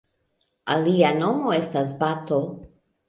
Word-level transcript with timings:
Alia 0.75 1.11
nomo 1.19 1.53
estas 1.61 1.93
bato. 2.01 2.41